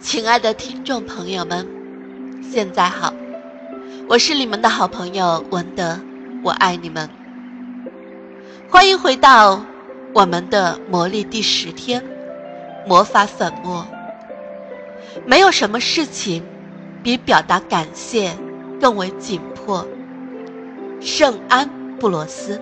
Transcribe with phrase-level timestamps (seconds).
[0.00, 1.66] 亲爱的听众朋友们，
[2.40, 3.12] 现在好，
[4.08, 5.98] 我是你们的好朋友文德，
[6.44, 7.10] 我爱你们。
[8.70, 9.60] 欢迎回到
[10.14, 12.02] 我们的魔力第十天，
[12.86, 13.84] 魔法粉末。
[15.26, 16.44] 没有什么事情
[17.02, 18.30] 比表达感谢
[18.80, 19.84] 更为紧迫。
[21.00, 21.68] 圣安
[21.98, 22.60] 布罗斯，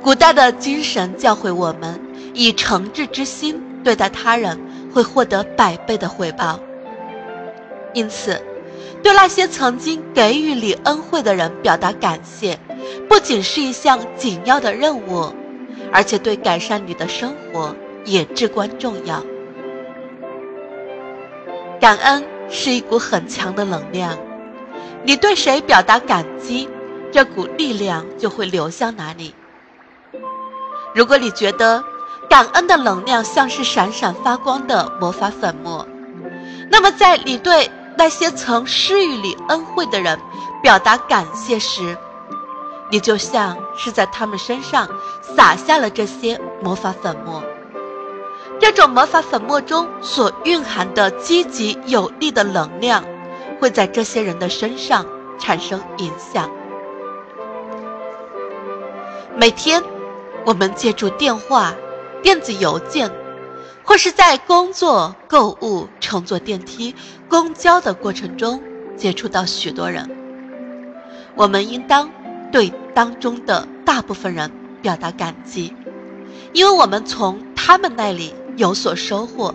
[0.00, 2.07] 古代的精神教诲我们。
[2.34, 4.58] 以诚挚之心对待他人，
[4.92, 6.60] 会获得百倍的回报。
[7.94, 8.40] 因此，
[9.02, 12.58] 对那些曾经给予你恩惠的人表达感谢，
[13.08, 15.32] 不仅是一项紧要的任务，
[15.92, 17.74] 而且对改善你的生活
[18.04, 19.22] 也至关重要。
[21.80, 24.18] 感恩是一股很强的能量，
[25.04, 26.68] 你对谁表达感激，
[27.10, 29.34] 这股力量就会流向哪里。
[30.94, 31.82] 如果你觉得，
[32.28, 35.86] 感恩的能量像是闪闪发光的魔法粉末，
[36.70, 40.20] 那么在你对那些曾施予你恩惠的人
[40.62, 41.96] 表达感谢时，
[42.90, 44.88] 你就像是在他们身上
[45.22, 47.42] 撒下了这些魔法粉末。
[48.60, 53.02] 这种魔法粉末中所蕴含的积极有力的能量，
[53.58, 55.06] 会在这些人的身上
[55.38, 56.50] 产生影响。
[59.34, 59.82] 每天，
[60.44, 61.72] 我们借助电话。
[62.22, 63.10] 电子邮件，
[63.84, 66.94] 或是在工作、购物、乘坐电梯、
[67.28, 68.60] 公交的过程中
[68.96, 70.10] 接触到许多人，
[71.34, 72.10] 我们应当
[72.50, 74.50] 对当中的大部分人
[74.82, 75.74] 表达感激，
[76.52, 79.54] 因为我们从他们那里有所收获。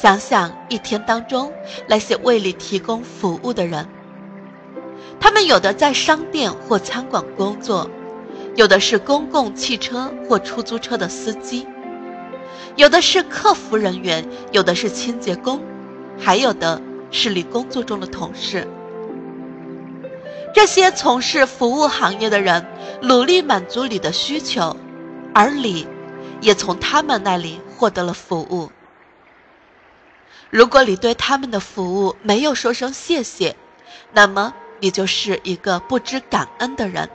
[0.00, 1.52] 想想一天当中
[1.88, 3.86] 那些为你提供服务的人，
[5.20, 7.90] 他们有的在商店或餐馆工作。
[8.58, 11.64] 有的是公共汽车或出租车的司机，
[12.74, 15.62] 有的是客服人员，有的是清洁工，
[16.18, 18.66] 还有的是你工作中的同事。
[20.52, 22.66] 这些从事服务行业的人
[23.00, 24.76] 努力满足你的需求，
[25.32, 25.86] 而你，
[26.40, 28.72] 也从他们那里获得了服务。
[30.50, 33.54] 如果你对他们的服务没有说声谢谢，
[34.12, 37.08] 那么你就是一个不知感恩的人。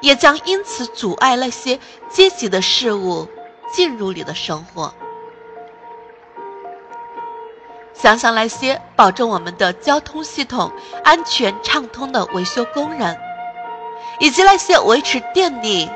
[0.00, 1.78] 也将因此阻碍那些
[2.08, 3.28] 积极的事物
[3.72, 4.92] 进入你的生活。
[7.94, 10.72] 想想那些保证我们的交通系统
[11.04, 13.16] 安全畅通的维修工人，
[14.18, 15.88] 以及那些维持电力、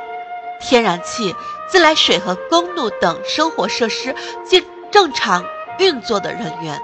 [0.60, 1.34] 天然气、
[1.68, 4.14] 自来水和公路等生活设施
[4.48, 5.44] 正正常
[5.78, 6.80] 运作的人员。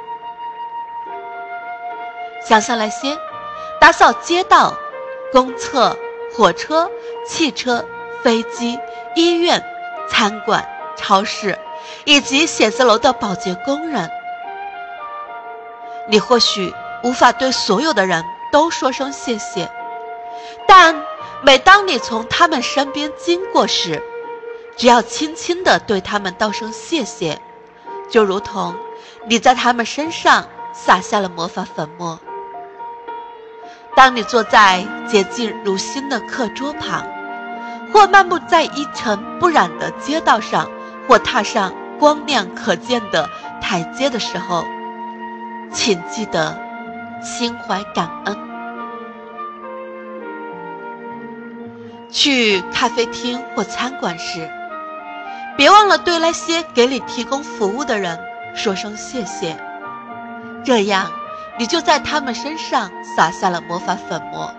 [2.44, 3.16] 想想那些
[3.80, 4.74] 打扫街道、
[5.30, 5.96] 公厕。
[6.34, 6.90] 火车、
[7.26, 7.84] 汽车、
[8.22, 8.78] 飞机、
[9.14, 9.62] 医院、
[10.08, 10.66] 餐馆、
[10.96, 11.58] 超市，
[12.04, 14.10] 以及写字楼的保洁工人，
[16.08, 16.72] 你或许
[17.02, 19.70] 无法对所有的人都说声谢谢，
[20.66, 21.04] 但
[21.42, 24.02] 每当你从他们身边经过时，
[24.76, 27.38] 只要轻轻地对他们道声谢谢，
[28.08, 28.74] 就如同
[29.26, 32.18] 你在他们身上撒下了魔法粉末。
[33.94, 37.06] 当你坐在洁净如新的课桌旁，
[37.92, 40.70] 或漫步在一尘不染的街道上，
[41.06, 43.28] 或踏上光亮可见的
[43.60, 44.64] 台阶的时候，
[45.72, 46.58] 请记得
[47.22, 48.36] 心怀感恩。
[52.10, 54.50] 去咖啡厅或餐馆时，
[55.56, 58.18] 别忘了对那些给你提供服务的人
[58.54, 59.56] 说声谢谢，
[60.64, 61.10] 这样。
[61.62, 64.52] 你就在他们身上撒下了魔法粉末。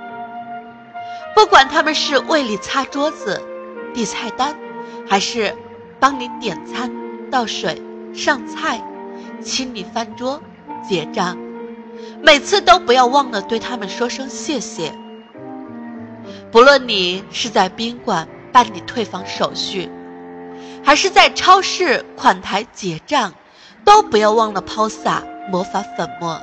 [1.35, 3.41] 不管他们是为你擦桌子、
[3.93, 4.55] 递菜单，
[5.05, 5.53] 还是
[5.99, 6.89] 帮你点餐、
[7.29, 7.81] 倒水、
[8.13, 8.81] 上菜、
[9.41, 10.41] 清理饭桌、
[10.87, 11.37] 结账，
[12.21, 14.93] 每次都不要忘了对他们说声谢谢。
[16.53, 19.91] 不论你是在宾馆办理退房手续，
[20.85, 23.33] 还是在超市款台结账，
[23.83, 26.39] 都不要忘了抛洒魔法粉末。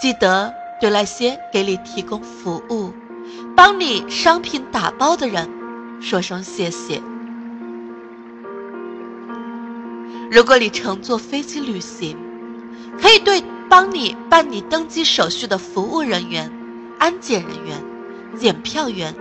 [0.00, 2.92] 记得对那些给你提供服务、
[3.56, 5.48] 帮你商品打包的人
[6.00, 7.00] 说声谢谢。
[10.30, 12.18] 如果你乘坐飞机旅行，
[13.00, 16.50] 可以对帮你办理登机手续的服务人员、
[16.98, 17.82] 安检人员、
[18.36, 19.14] 检票员，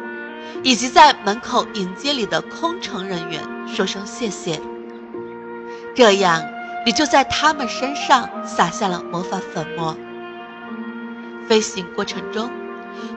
[0.63, 4.59] 以及在门口迎接你的空乘人员说声谢谢。
[5.95, 6.43] 这样，
[6.85, 9.95] 你就在他们身上撒下了魔法粉末。
[11.47, 12.49] 飞行过程中，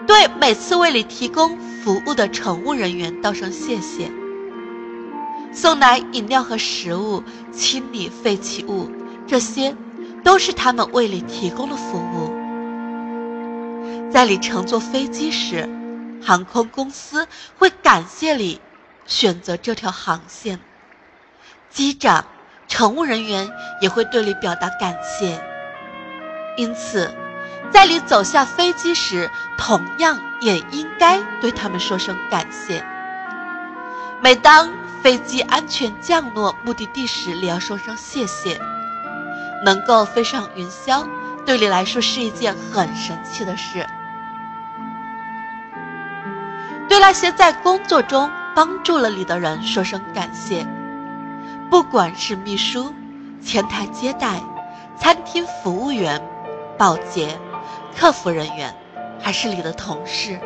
[0.06, 4.11] 对每次为你提供服务的乘务人员道声谢谢。
[5.52, 8.90] 送来饮料和食物，清理废弃物，
[9.26, 9.75] 这些
[10.23, 12.31] 都是他们为你提供的服务。
[14.11, 15.69] 在你乘坐飞机时，
[16.23, 17.26] 航空公司
[17.56, 18.61] 会感谢你
[19.06, 20.61] 选择这条航线，
[21.70, 22.26] 机长、
[22.69, 23.49] 乘务人员
[23.81, 25.40] 也会对你表达感谢。
[26.56, 27.14] 因此，
[27.70, 32.84] 在你走下飞机时，同样也应该对他们说声感谢。
[34.20, 34.70] 每当
[35.02, 38.60] 飞机安全降落目的地时，你要说声谢谢。
[39.64, 41.06] 能够飞上云霄，
[41.44, 43.86] 对你来说是一件很神奇的事。
[46.88, 50.66] 对那些在工作中帮助了你的人说声感谢，
[51.68, 52.94] 不管是秘书、
[53.42, 54.40] 前台接待、
[54.96, 56.22] 餐厅服务员、
[56.78, 57.38] 保洁、
[57.98, 58.76] 客服人员，
[59.20, 60.38] 还是你的同事，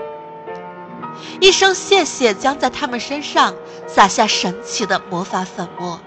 [1.40, 3.54] 一声谢谢将在他们身上
[3.88, 6.00] 撒下神奇的魔法粉末。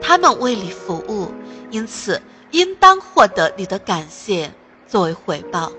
[0.00, 1.34] 他们为你服务，
[1.70, 4.50] 因此应当获得你的感谢
[4.86, 5.70] 作为回报。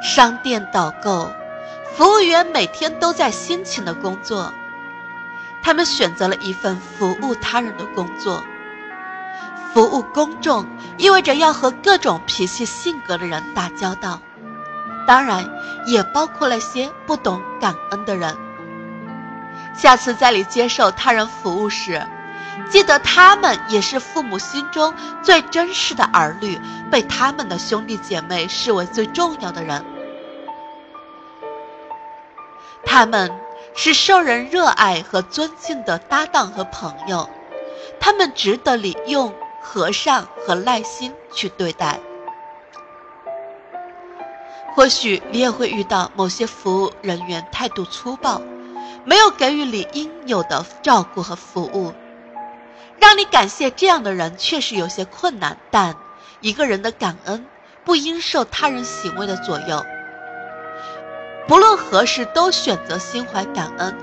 [0.00, 1.28] 商店导购，
[1.96, 4.52] 服务员每天都在辛勤的工作。
[5.62, 8.40] 他们选择了一份服务他人的工作。
[9.76, 10.64] 服务公众
[10.96, 14.22] 意味着要和各种脾气性格的人打交道，
[15.06, 15.50] 当然
[15.84, 18.34] 也包括那些不懂感恩的人。
[19.74, 22.02] 下次在你接受他人服务时，
[22.70, 26.58] 记得他们也是父母心中最珍视的儿女，
[26.90, 29.84] 被他们的兄弟姐妹视为最重要的人。
[32.82, 33.30] 他们
[33.74, 37.28] 是受人热爱和尊敬的搭档和朋友，
[38.00, 39.34] 他们值得你用
[39.68, 41.98] 和善和耐心去对待。
[44.76, 48.40] 或许你也会遇到某些服务人员态度粗暴，
[49.04, 51.92] 没有给予你应有的照顾和服务，
[53.00, 55.58] 让你感谢这样的人确实有些困难。
[55.72, 55.96] 但
[56.40, 57.44] 一个人的感恩
[57.84, 59.84] 不应受他人行为的左右。
[61.48, 63.96] 不论何时都选择心怀感恩，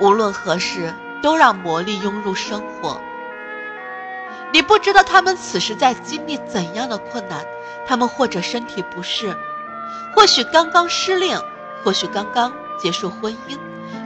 [0.00, 0.92] 无论何时
[1.22, 3.00] 都让魔力涌入生活。
[4.52, 7.44] 你不知道他们此时在经历怎样的困难，
[7.86, 9.36] 他们或者身体不适，
[10.14, 11.38] 或许刚刚失恋，
[11.84, 13.58] 或许刚刚结束婚姻，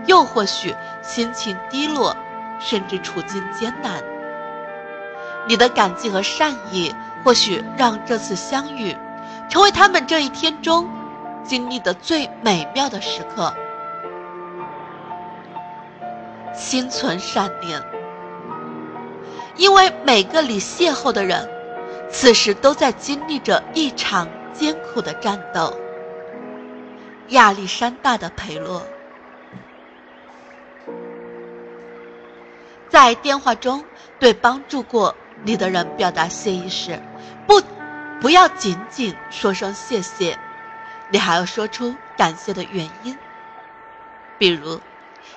[0.07, 2.17] 又或许心情低落，
[2.61, 4.03] 甚至处境艰难。
[5.47, 6.95] 你的感激和善意，
[7.25, 8.97] 或许让这次相遇，
[9.49, 10.89] 成为他们这一天中。
[11.47, 13.53] 经历的最美妙的时刻，
[16.55, 17.79] 心存善念，
[19.57, 21.49] 因为每个你邂逅的人，
[22.11, 25.73] 此时都在经历着一场艰苦的战斗。
[27.29, 28.87] 亚历山大的培洛，
[32.89, 33.85] 在电话中
[34.19, 37.01] 对帮助过你的人表达谢意时，
[37.47, 37.61] 不，
[38.21, 40.39] 不要仅仅说声谢谢。
[41.11, 43.17] 你还要说出感谢的原因，
[44.39, 44.81] 比如，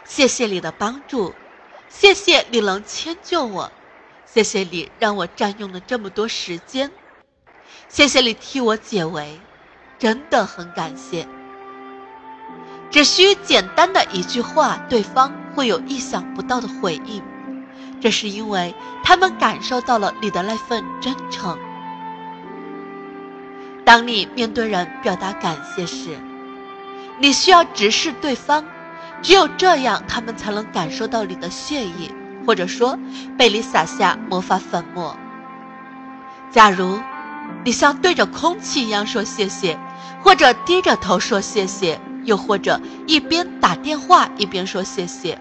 [0.04, 1.34] 谢谢你的帮助，
[1.88, 3.72] 谢谢你能迁就我，
[4.29, 6.91] 谢谢你让我占用了这么多时间，
[7.88, 9.39] 谢谢你替我解围，
[9.97, 11.25] 真的很感谢。
[12.91, 17.23] 只需简单的一句话，对方会有意想不到的回应，
[18.02, 21.57] 这是因为他们感受到了你的那份真诚。
[23.85, 26.19] 当你面对人表达感谢时，
[27.18, 28.66] 你需要直视对方，
[29.21, 32.11] 只有这样，他们才能感受到你的谢意，
[32.47, 32.97] 或者说
[33.37, 35.18] 被你撒下魔法粉末。
[36.49, 36.97] 假如
[37.66, 39.77] 你像对着空气一样说谢谢，
[40.23, 45.37] 或者低着头说谢谢，又或者一边打电话一边说谢谢，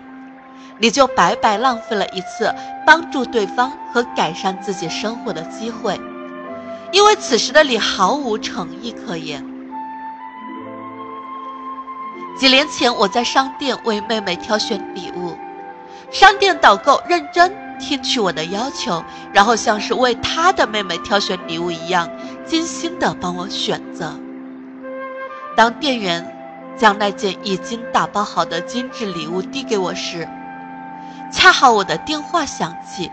[0.78, 2.52] 你就白白浪费了一次
[2.84, 6.00] 帮助对方和改善自己生活的机会。
[6.90, 9.44] 因为此时的你毫无诚意可言。
[12.36, 15.36] 几年前，我在商店为妹妹挑选礼物，
[16.10, 22.08] 商店导购认真听取我的要求，然后像是为他的妹妹挑选礼物一样，
[22.46, 24.14] 精心的帮我选择。
[25.56, 26.36] 当店员
[26.76, 30.28] 将那件已经打包好的精致礼物递给我时，
[31.32, 33.10] 恰好我的电话响起。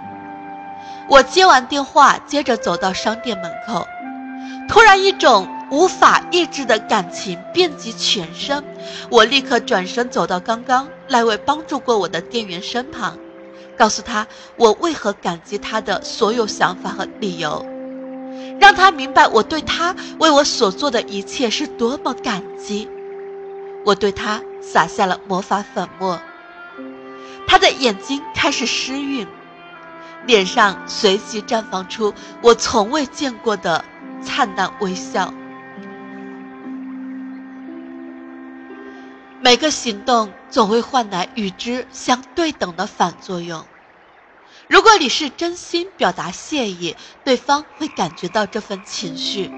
[1.10, 3.86] 我接完电话，接着走到商店门口，
[4.70, 8.64] 突然一种无法抑制的感情遍及全身。
[9.10, 13.20] 我立刻转身走到刚刚那位帮助过我的店员身旁，
[13.78, 17.64] 告诉他我为何感激他的所有想法和理由，
[18.60, 22.90] 让他明白我对他为我所做的一切是多么感激。
[23.86, 26.20] 我对他撒下了魔法粉末，
[27.46, 29.28] 他的眼睛开始湿晕，
[30.26, 33.86] 脸上随即绽放出我从未见过的
[34.24, 35.32] 灿烂微笑。
[39.44, 43.66] 每个行动总会换来与之相对等的反作用。
[44.70, 46.96] 如果你是真心表达谢意，
[47.26, 49.52] 对方会感觉到这份情绪。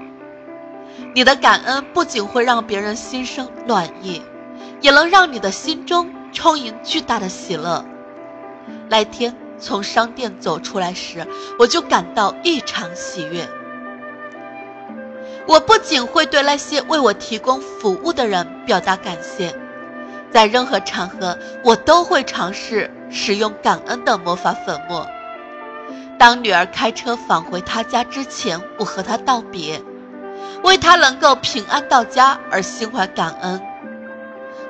[1.14, 4.20] 你的感恩不仅会让别人心生暖意，
[4.80, 7.84] 也能让你的心中充盈巨大的喜乐。
[8.88, 11.24] 那天从商店走出来时，
[11.60, 13.48] 我就感到异常喜悦。
[15.46, 19.54] 我不仅会对那些为我提供服务的人表达感谢。
[20.36, 25.08] 在任何场合，我都会尝试使用感恩的魔法粉末。
[26.18, 29.80] 当女儿开车返回她家之前，我和她道别，
[30.62, 33.62] 为她能够平安到家而心怀感恩。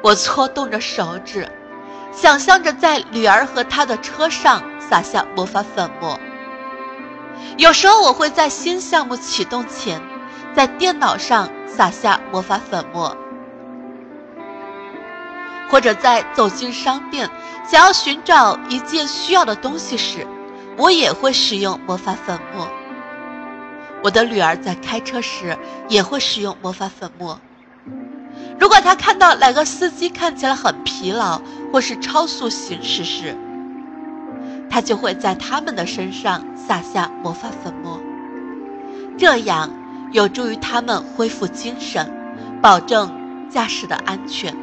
[0.02, 1.49] 我搓动着手指，
[2.12, 6.16] 想象着在女儿和她的车上撒下魔法粉末。
[7.56, 10.00] 有时候，我会在新项目启动前，
[10.54, 13.16] 在电脑上撒下魔法粉末。
[15.68, 17.28] 或者在走进商店，
[17.68, 20.26] 想要寻找一件需要的东西时，
[20.76, 22.68] 我也会使用魔法粉末。
[24.02, 25.56] 我的女儿在开车时
[25.88, 27.40] 也会使用魔法粉末。
[28.61, 31.40] 如果她看到哪个司机看起来很疲劳
[31.73, 33.37] 或是超速行驶时，
[34.70, 38.00] 她就会在他们的身上撒下魔法粉末，
[39.18, 39.70] 这样
[40.12, 42.12] 有助于他们恢复精神，
[42.62, 43.11] 保证
[43.50, 44.54] 驾驶的安全。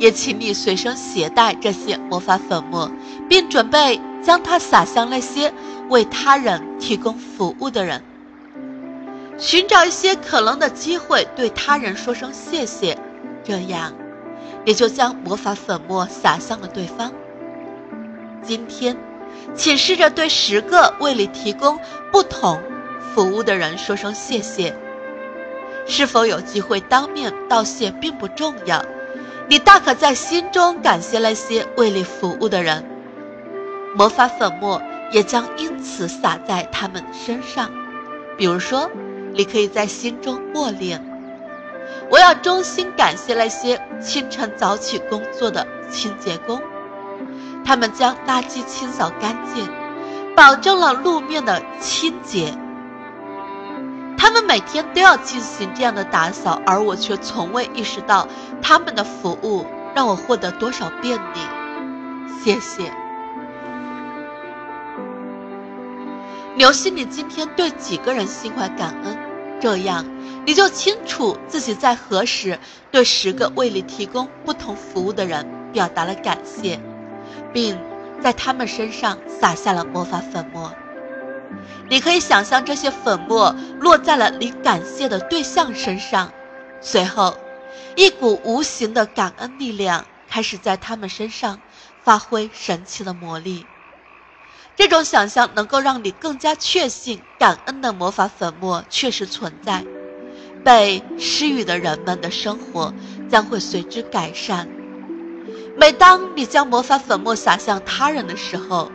[0.00, 2.90] 也请你随身携带这些魔法粉末，
[3.28, 5.52] 并准备将它撒向那些
[5.90, 8.02] 为他人提供服务的人。
[9.36, 12.96] 寻找一些可能的机会，对他人说声谢谢，
[13.44, 13.92] 这样，
[14.64, 17.12] 也就将魔法粉末撒向了对方。
[18.42, 18.96] 今天，
[19.54, 21.78] 请试着对十个为你提供
[22.10, 22.58] 不同
[23.14, 24.74] 服务的人说声谢谢。
[25.86, 28.82] 是否有机会当面道谢并不重要，
[29.50, 32.88] 你大可在心中感谢那些为你服务的人，
[33.96, 34.80] 魔法粉末
[35.10, 37.68] 也将因此洒在他们身上。
[38.38, 38.88] 比如说，
[39.32, 41.04] 你可以在心中默念
[42.12, 46.62] ：“我要衷心感谢那些清晨早起工作的清洁工，
[47.64, 49.68] 他们将垃圾清扫干净，
[50.36, 52.54] 保证了路面的清洁。”
[54.20, 58.28] 他们每天都要进行这样的打扫，而我却从未意识到
[58.60, 61.40] 他们的服务让我获得多少便利。
[62.44, 62.92] 谢谢。
[66.54, 69.16] 留心你今天对几个人心怀感恩，
[69.58, 70.04] 这样
[70.44, 72.58] 你就清楚自己在何时
[72.90, 76.78] 对十个为你提供不同服务的人表达了感谢，
[77.54, 77.78] 并
[78.20, 80.70] 在他们身上撒下了魔法粉末。
[81.88, 86.32] 你可以想象这些粉末落在了你感谢的对象身上，
[86.80, 87.36] 随后，
[87.96, 91.60] 一股无形的感恩力量开始在他们身上
[92.02, 93.66] 发挥神奇的魔力。
[94.76, 99.84] 这种想象能够让你更加确信感恩的魔法粉末确实存在，
[100.64, 102.94] 被施予的人们的生活
[103.28, 104.68] 将会随之改善。
[105.76, 108.90] 每当你将魔法粉末撒向他人的时候，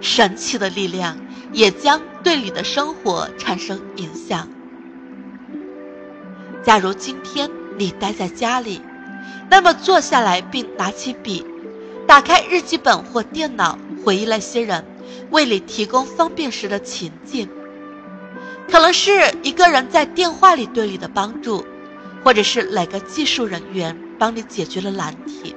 [0.00, 1.16] 神奇的力量。
[1.52, 4.48] 也将对你的生活产生影响。
[6.62, 8.80] 假如今天你待在家里，
[9.48, 11.44] 那么坐下来并拿起笔，
[12.06, 14.84] 打开日记本或电脑，回忆那些人
[15.30, 17.48] 为你提供方便时的情景。
[18.68, 21.64] 可能是一个人在电话里对你的帮助，
[22.22, 25.56] 或者是哪个技术人员帮你解决了难题，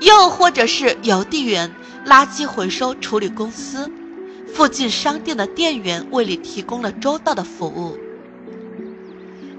[0.00, 1.74] 又或者是邮递员、
[2.06, 3.90] 垃圾回收处理公司。
[4.54, 7.98] 附近商店的店员为你提供了周到的服务。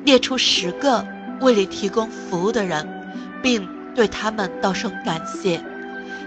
[0.06, 1.06] 列出十个
[1.42, 2.88] 为你提供服务的人，
[3.42, 5.64] 并对他们道声感谢，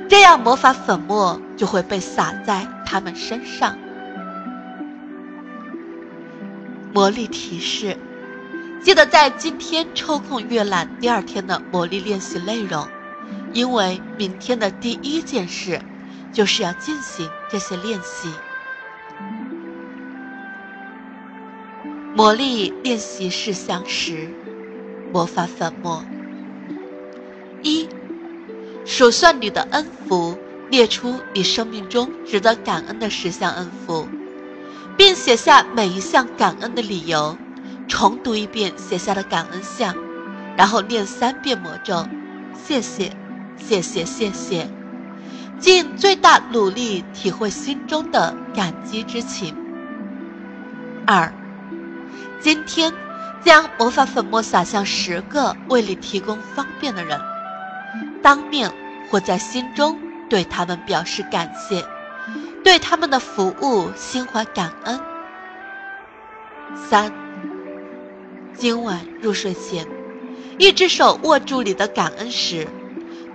[0.09, 3.79] 这样魔法粉末就会被洒在他们身上。
[6.93, 7.97] 魔力提示：
[8.83, 12.89] 记得在今天抽空阅览第二天的魔力练习内容，
[13.53, 15.81] 因为明天的第一件事
[16.33, 18.31] 就是要进行这些练习。
[22.17, 24.31] 魔力练习事项十：
[25.13, 26.03] 魔法粉末。
[27.63, 27.87] 一、
[28.87, 30.35] 数算你的恩福，
[30.71, 34.09] 列出你生命中值得感恩的十项恩福，
[34.97, 37.37] 并写下每一项感恩的理由，
[37.87, 39.95] 重读一遍写下的感恩项，
[40.57, 42.09] 然后念三遍魔咒，
[42.55, 43.13] 谢谢，
[43.59, 44.67] 谢谢，谢谢，
[45.59, 49.55] 尽最大努力体会心中的感激之情。
[51.07, 51.31] 二，
[52.41, 52.93] 今天
[53.45, 57.21] 将魔法粉末撒向十个为你提供方便的人，
[58.23, 58.73] 当面
[59.11, 61.85] 或在心中对他们表示感谢。
[62.65, 65.01] 对他们的服务心怀感恩。
[66.75, 67.13] 三，
[68.55, 69.87] 今晚入睡前，
[70.59, 72.67] 一只手握住你的感恩石，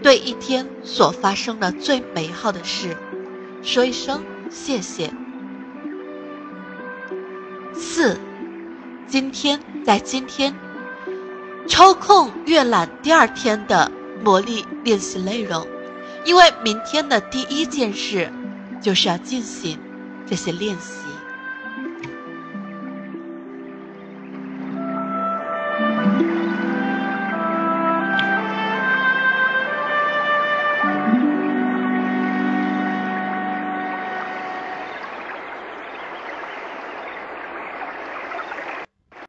[0.03, 2.98] 对一天所发生的最美好的事，
[3.63, 5.10] 说一声谢谢。
[7.74, 8.20] 四，
[9.11, 10.55] 今天在今天，
[11.67, 13.91] 抽空阅览第二天的
[14.23, 15.67] 魔力练习内容，
[16.23, 18.31] 因为明天的第一件事。
[18.81, 19.77] 就是要进行
[20.27, 21.00] 这些练习。